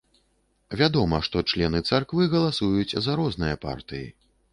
[0.79, 4.09] Вядома, што члены царквы галасуюць за розныя партыі.